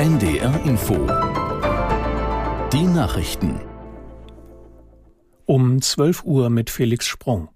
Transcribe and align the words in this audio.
NDR 0.00 0.58
Info. 0.64 0.94
Die 2.72 2.84
Nachrichten. 2.84 3.60
Um 5.44 5.82
12 5.82 6.24
Uhr 6.24 6.48
mit 6.48 6.70
Felix 6.70 7.06
Sprung. 7.06 7.50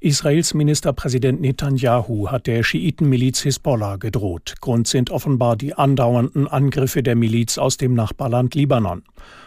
Israels 0.00 0.54
Ministerpräsident 0.54 1.40
Netanyahu 1.40 2.32
hat 2.32 2.48
der 2.48 2.64
Schiitenmiliz 2.64 3.42
Hisbollah 3.42 3.94
gedroht. 3.94 4.56
Grund 4.60 4.88
sind 4.88 5.10
offenbar 5.10 5.54
die 5.54 5.74
andauernden 5.74 6.48
Angriffe 6.48 7.04
der 7.04 7.14
Miliz 7.14 7.58
aus 7.58 7.76
dem 7.76 7.94
Nachbarland 7.94 8.56
Libanon. 8.56 9.04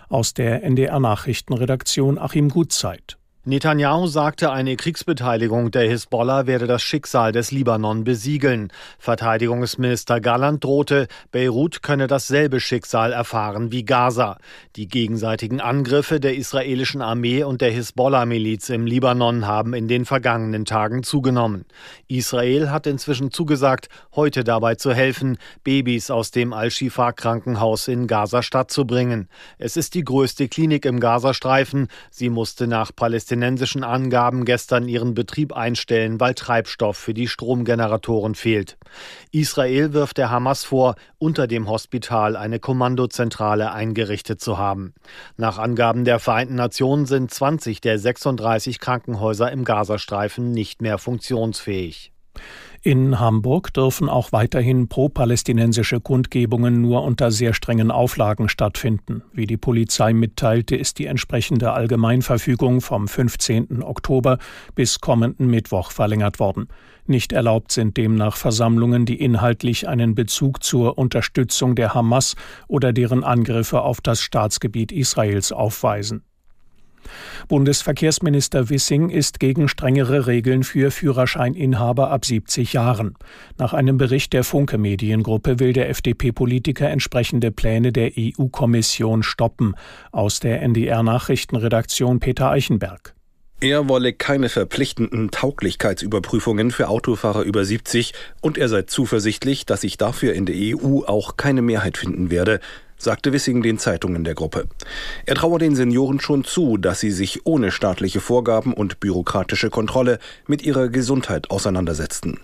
Aus 0.07 0.33
der 0.33 0.63
NDR 0.63 1.01
Nachrichtenredaktion 1.01 2.17
Achim 2.17 2.47
Gutzeit. 2.47 3.17
Netanyahu 3.47 4.07
sagte, 4.07 4.51
eine 4.51 4.75
Kriegsbeteiligung 4.75 5.69
der 5.69 5.87
Hisbollah 5.87 6.47
werde 6.47 6.65
das 6.65 6.81
Schicksal 6.81 7.31
des 7.31 7.51
Libanon 7.51 8.03
besiegeln. 8.03 8.71
Verteidigungsminister 8.97 10.19
Galland 10.19 10.63
drohte, 10.63 11.07
Beirut 11.31 11.83
könne 11.83 12.07
dasselbe 12.07 12.59
Schicksal 12.59 13.13
erfahren 13.13 13.71
wie 13.71 13.85
Gaza. 13.85 14.39
Die 14.75 14.87
gegenseitigen 14.87 15.61
Angriffe 15.61 16.19
der 16.19 16.35
israelischen 16.35 17.03
Armee 17.03 17.43
und 17.43 17.61
der 17.61 17.69
Hisbollah-Miliz 17.69 18.69
im 18.69 18.87
Libanon 18.87 19.45
haben 19.45 19.75
in 19.75 19.87
den 19.87 20.05
vergangenen 20.05 20.65
Tagen 20.65 21.03
zugenommen. 21.03 21.65
Israel 22.07 22.71
hat 22.71 22.87
inzwischen 22.87 23.29
zugesagt, 23.29 23.89
heute 24.15 24.43
dabei 24.43 24.73
zu 24.73 24.91
helfen, 24.91 25.37
Babys 25.63 26.09
aus 26.09 26.31
dem 26.31 26.51
Al-Shifa-Krankenhaus 26.51 27.89
in 27.89 28.07
Gaza-Stadt 28.07 28.71
zu 28.71 28.85
bringen. 28.85 29.29
Es 29.59 29.77
ist 29.77 29.93
die 29.93 30.03
größte 30.03 30.47
Klinik 30.47 30.85
im 30.85 30.99
Gazastreifen. 30.99 31.89
Sie 32.09 32.31
musste 32.31 32.65
nach 32.65 32.89
Palästina 32.95 33.34
palästinensischen 33.35 33.83
Angaben 33.83 34.45
gestern 34.45 34.87
ihren 34.87 35.13
Betrieb 35.13 35.53
einstellen, 35.53 36.19
weil 36.19 36.33
Treibstoff 36.33 36.97
für 36.97 37.13
die 37.13 37.27
Stromgeneratoren 37.27 38.33
fehlt. 38.33 38.77
Israel 39.31 39.91
wirft 39.93 40.17
der 40.17 40.29
Hamas 40.29 40.63
vor, 40.63 40.95
unter 41.17 41.45
dem 41.47 41.67
Hospital 41.67 42.37
eine 42.37 42.59
Kommandozentrale 42.59 43.71
eingerichtet 43.73 44.39
zu 44.39 44.57
haben. 44.57 44.93
Nach 45.35 45.57
Angaben 45.57 46.05
der 46.05 46.19
Vereinten 46.19 46.55
Nationen 46.55 47.05
sind 47.05 47.29
20 47.29 47.81
der 47.81 47.99
36 47.99 48.79
Krankenhäuser 48.79 49.51
im 49.51 49.65
Gazastreifen 49.65 50.51
nicht 50.51 50.81
mehr 50.81 50.97
funktionsfähig. 50.97 52.13
In 52.87 53.19
Hamburg 53.19 53.73
dürfen 53.73 54.09
auch 54.09 54.31
weiterhin 54.31 54.87
pro-palästinensische 54.87 55.99
Kundgebungen 55.99 56.81
nur 56.81 57.01
unter 57.01 57.31
sehr 57.31 57.55
strengen 57.55 57.89
Auflagen 57.89 58.47
stattfinden. 58.47 59.23
Wie 59.33 59.47
die 59.47 59.57
Polizei 59.57 60.13
mitteilte, 60.13 60.75
ist 60.75 60.99
die 60.99 61.07
entsprechende 61.07 61.71
Allgemeinverfügung 61.71 62.81
vom 62.81 63.07
15. 63.07 63.81
Oktober 63.81 64.37
bis 64.75 64.99
kommenden 65.01 65.47
Mittwoch 65.47 65.89
verlängert 65.89 66.39
worden. 66.39 66.67
Nicht 67.07 67.33
erlaubt 67.33 67.71
sind 67.71 67.97
demnach 67.97 68.37
Versammlungen, 68.37 69.07
die 69.07 69.19
inhaltlich 69.19 69.87
einen 69.87 70.13
Bezug 70.13 70.61
zur 70.61 70.99
Unterstützung 70.99 71.73
der 71.73 71.95
Hamas 71.95 72.35
oder 72.67 72.93
deren 72.93 73.23
Angriffe 73.23 73.81
auf 73.81 73.99
das 73.99 74.21
Staatsgebiet 74.21 74.91
Israels 74.91 75.51
aufweisen. 75.51 76.21
Bundesverkehrsminister 77.47 78.69
Wissing 78.69 79.09
ist 79.09 79.39
gegen 79.39 79.67
strengere 79.67 80.27
Regeln 80.27 80.63
für 80.63 80.91
Führerscheininhaber 80.91 82.11
ab 82.11 82.25
70 82.25 82.73
Jahren. 82.73 83.15
Nach 83.57 83.73
einem 83.73 83.97
Bericht 83.97 84.33
der 84.33 84.43
Funke 84.43 84.77
Mediengruppe 84.77 85.59
will 85.59 85.73
der 85.73 85.89
FDP-Politiker 85.89 86.89
entsprechende 86.89 87.51
Pläne 87.51 87.91
der 87.91 88.11
EU-Kommission 88.17 89.23
stoppen. 89.23 89.75
Aus 90.11 90.39
der 90.39 90.61
NDR 90.61 91.03
Nachrichtenredaktion 91.03 92.19
Peter 92.19 92.49
Eichenberg. 92.49 93.15
Er 93.61 93.87
wolle 93.87 94.11
keine 94.11 94.49
verpflichtenden 94.49 95.31
Tauglichkeitsüberprüfungen 95.31 96.71
für 96.71 96.89
Autofahrer 96.89 97.43
über 97.43 97.63
70 97.63 98.13
und 98.41 98.57
er 98.57 98.67
sei 98.67 98.81
zuversichtlich, 98.81 99.65
dass 99.65 99.81
sich 99.81 99.97
dafür 99.97 100.33
in 100.33 100.45
der 100.45 100.55
EU 100.57 101.03
auch 101.05 101.37
keine 101.37 101.61
Mehrheit 101.61 101.97
finden 101.97 102.29
werde 102.29 102.59
sagte 103.05 103.31
Wissing 103.31 103.61
den 103.61 103.77
Zeitungen 103.77 104.25
der 104.25 104.33
Gruppe. 104.33 104.67
Er 105.25 105.35
traue 105.35 105.59
den 105.59 105.75
Senioren 105.75 106.19
schon 106.19 106.43
zu, 106.43 106.75
dass 106.75 106.99
sie 106.99 107.11
sich 107.11 107.45
ohne 107.45 107.71
staatliche 107.71 108.19
Vorgaben 108.19 108.73
und 108.73 108.99
bürokratische 108.99 109.69
Kontrolle 109.69 110.19
mit 110.47 110.63
ihrer 110.63 110.89
Gesundheit 110.89 111.51
auseinandersetzten. 111.51 112.39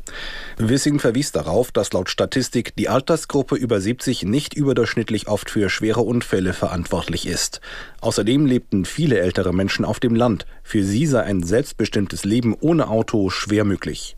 Wissing 0.57 0.99
verwies 0.99 1.31
darauf, 1.31 1.71
dass 1.71 1.91
laut 1.91 2.09
Statistik 2.09 2.75
die 2.75 2.87
Altersgruppe 2.87 3.55
über 3.55 3.81
70 3.81 4.23
nicht 4.23 4.53
überdurchschnittlich 4.53 5.27
oft 5.27 5.49
für 5.49 5.69
schwere 5.69 6.01
Unfälle 6.01 6.53
verantwortlich 6.53 7.27
ist. 7.27 7.59
Außerdem 7.99 8.45
lebten 8.45 8.85
viele 8.85 9.19
ältere 9.19 9.53
Menschen 9.53 9.83
auf 9.83 9.99
dem 9.99 10.15
Land. 10.15 10.45
Für 10.63 10.83
sie 10.83 11.07
sei 11.07 11.23
ein 11.23 11.41
selbstbestimmtes 11.41 12.23
Leben 12.23 12.55
ohne 12.59 12.87
Auto 12.87 13.31
schwer 13.31 13.65
möglich. 13.65 14.15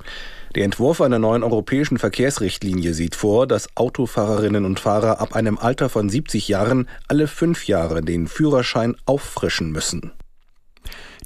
Der 0.55 0.65
Entwurf 0.65 1.01
einer 1.01 1.17
neuen 1.17 1.43
europäischen 1.43 1.97
Verkehrsrichtlinie 1.97 2.93
sieht 2.93 3.15
vor, 3.15 3.47
dass 3.47 3.69
Autofahrerinnen 3.75 4.65
und 4.65 4.79
Fahrer 4.79 5.19
ab 5.19 5.35
einem 5.35 5.57
Alter 5.57 5.89
von 5.89 6.09
70 6.09 6.47
Jahren 6.47 6.87
alle 7.07 7.27
fünf 7.27 7.67
Jahre 7.67 8.01
den 8.01 8.27
Führerschein 8.27 8.95
auffrischen 9.05 9.71
müssen. 9.71 10.11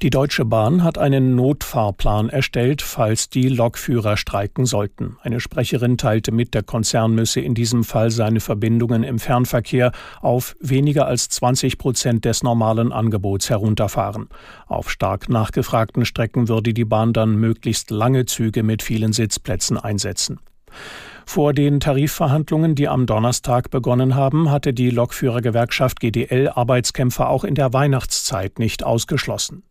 Die 0.00 0.10
Deutsche 0.10 0.44
Bahn 0.44 0.84
hat 0.84 0.96
einen 0.96 1.34
Notfahrplan 1.34 2.28
erstellt, 2.28 2.82
falls 2.82 3.28
die 3.30 3.48
Lokführer 3.48 4.16
streiken 4.16 4.64
sollten. 4.64 5.16
Eine 5.22 5.40
Sprecherin 5.40 5.98
teilte 5.98 6.30
mit, 6.30 6.54
der 6.54 6.62
Konzern 6.62 7.14
müsse 7.14 7.40
in 7.40 7.54
diesem 7.54 7.82
Fall 7.82 8.10
seine 8.10 8.38
Verbindungen 8.38 9.02
im 9.02 9.18
Fernverkehr 9.18 9.90
auf 10.20 10.54
weniger 10.60 11.06
als 11.06 11.28
20 11.30 11.78
Prozent 11.78 12.24
des 12.24 12.42
normalen 12.42 12.92
Angebots 12.92 13.50
herunterfahren. 13.50 14.28
Auf 14.68 14.90
stark 14.90 15.28
nachgefragten 15.28 16.04
Strecken 16.04 16.48
würde 16.48 16.72
die 16.72 16.84
Bahn 16.84 17.12
dann 17.12 17.36
möglichst 17.36 17.90
lange 17.90 18.26
Züge 18.26 18.62
mit 18.62 18.82
vielen 18.82 19.12
Sitzplätzen 19.12 19.78
einsetzen. 19.78 20.38
Vor 21.26 21.52
den 21.52 21.78
Tarifverhandlungen, 21.78 22.74
die 22.74 22.88
am 22.88 23.04
Donnerstag 23.04 23.70
begonnen 23.70 24.14
haben, 24.14 24.50
hatte 24.50 24.72
die 24.72 24.88
Lokführergewerkschaft 24.88 26.00
GDL 26.00 26.48
Arbeitskämpfer 26.48 27.28
auch 27.28 27.44
in 27.44 27.54
der 27.54 27.72
Weihnachtszeit 27.74 28.58
nicht 28.58 28.82
ausgeschlossen. 28.82 29.62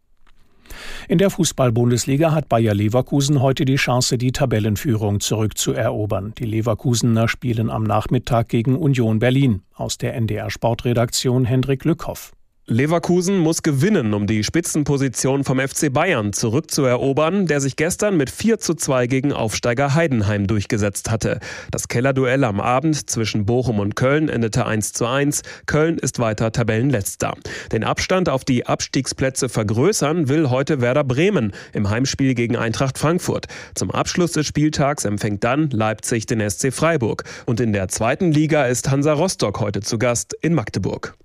In 1.08 1.18
der 1.18 1.30
Fußball-Bundesliga 1.30 2.32
hat 2.32 2.50
Bayer 2.50 2.74
Leverkusen 2.74 3.42
heute 3.42 3.66
die 3.66 3.78
Chance, 3.78 4.18
die 4.18 4.32
Tabellenführung 4.32 5.20
zurückzuerobern. 5.20 6.34
Die 6.38 6.46
Leverkusener 6.46 7.28
spielen 7.28 7.70
am 7.70 7.84
Nachmittag 7.84 8.50
gegen 8.50 8.76
Union 8.76 9.20
Berlin. 9.20 9.64
Aus 9.74 9.98
der 9.98 10.16
NDR 10.16 10.50
Sportredaktion 10.50 11.46
Hendrik 11.46 11.86
Lückhoff. 11.86 12.34
Leverkusen 12.70 13.38
muss 13.38 13.64
gewinnen, 13.64 14.14
um 14.14 14.28
die 14.28 14.44
Spitzenposition 14.44 15.46
vom 15.46 15.58
FC 15.58 15.92
Bayern 15.92 16.34
zurückzuerobern, 16.34 17.46
der 17.48 17.62
sich 17.62 17.78
gestern 17.78 18.18
mit 18.18 18.30
4 18.30 18.60
zu 18.60 18.74
2 18.74 19.08
gegen 19.08 19.32
Aufsteiger 19.32 19.94
Heidenheim 19.94 20.48
durchgesetzt 20.48 21.10
hatte. 21.10 21.40
Das 21.72 21.88
Kellerduell 21.88 22.44
am 22.44 22.60
Abend 22.60 23.10
zwischen 23.10 23.46
Bochum 23.46 23.80
und 23.80 23.96
Köln 23.96 24.28
endete 24.28 24.66
1 24.66 24.92
zu 24.92 25.06
1. 25.06 25.44
Köln 25.66 25.98
ist 25.98 26.20
weiter 26.20 26.52
Tabellenletzter. 26.52 27.36
Den 27.72 27.86
Abstand 27.86 28.28
auf 28.28 28.44
die 28.44 28.66
Abstiegsplätze 28.66 29.48
vergrößern 29.48 30.28
will 30.28 30.50
heute 30.50 30.82
Werder 30.82 31.06
Bremen 31.06 31.54
im 31.72 31.90
Heimspiel 31.90 32.34
gegen 32.34 32.58
Eintracht 32.58 32.98
Frankfurt. 32.98 33.46
Zum 33.76 33.92
Abschluss 33.92 34.34
des 34.34 34.46
Spieltags 34.46 35.06
empfängt 35.06 35.46
dann 35.46 35.70
Leipzig 35.70 36.26
den 36.26 36.42
SC 36.50 36.74
Freiburg. 36.74 37.24
Und 37.46 37.62
in 37.62 37.72
der 37.72 37.88
zweiten 37.88 38.34
Liga 38.34 38.66
ist 38.66 38.92
Hansa 38.92 39.14
Rostock 39.14 39.62
heute 39.62 39.80
zu 39.80 39.98
Gast 39.98 40.34
in 40.42 40.54
Magdeburg. 40.54 41.18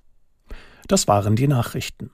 Das 0.88 1.08
waren 1.08 1.36
die 1.36 1.48
Nachrichten. 1.48 2.10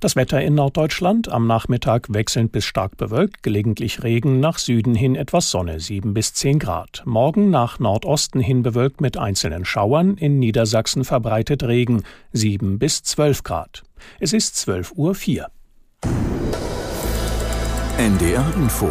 Das 0.00 0.16
Wetter 0.16 0.40
in 0.40 0.54
Norddeutschland 0.54 1.28
am 1.28 1.46
Nachmittag 1.46 2.06
wechselnd 2.08 2.52
bis 2.52 2.64
stark 2.64 2.96
bewölkt, 2.96 3.42
gelegentlich 3.42 4.02
Regen, 4.02 4.40
nach 4.40 4.56
Süden 4.56 4.94
hin 4.94 5.14
etwas 5.14 5.50
Sonne, 5.50 5.78
7 5.78 6.14
bis 6.14 6.32
10 6.32 6.58
Grad. 6.58 7.02
Morgen 7.04 7.50
nach 7.50 7.78
Nordosten 7.78 8.40
hin 8.40 8.62
bewölkt 8.62 9.02
mit 9.02 9.18
einzelnen 9.18 9.66
Schauern, 9.66 10.16
in 10.16 10.38
Niedersachsen 10.38 11.04
verbreitet 11.04 11.64
Regen, 11.64 12.02
7 12.32 12.78
bis 12.78 13.02
12 13.02 13.42
Grad. 13.42 13.82
Es 14.20 14.32
ist 14.32 14.56
12.04 14.56 14.96
Uhr. 14.96 15.50
NDR 17.98 18.54
Info 18.56 18.90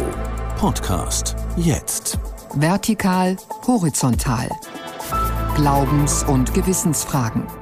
Podcast 0.56 1.34
jetzt. 1.56 2.20
Vertikal, 2.54 3.36
horizontal. 3.66 4.48
Glaubens- 5.56 6.22
und 6.22 6.54
Gewissensfragen. 6.54 7.59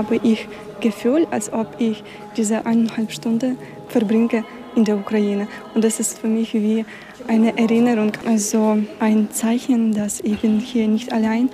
Habe 0.00 0.18
ich 0.22 0.48
Gefühl, 0.80 1.26
als 1.30 1.52
ob 1.52 1.68
ich 1.78 2.02
diese 2.36 2.64
eineinhalb 2.64 3.12
Stunden 3.12 3.58
verbringe 3.88 4.44
in 4.74 4.84
der 4.86 4.96
Ukraine. 4.96 5.46
Und 5.74 5.84
das 5.84 6.00
ist 6.00 6.18
für 6.18 6.26
mich 6.26 6.54
wie 6.54 6.86
eine 7.28 7.56
Erinnerung, 7.58 8.12
also 8.26 8.78
ein 8.98 9.30
Zeichen, 9.30 9.92
dass 9.92 10.20
ich 10.20 10.40
bin 10.40 10.58
hier 10.58 10.88
nicht 10.88 11.12
allein 11.12 11.50